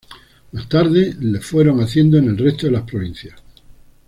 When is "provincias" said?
2.89-3.35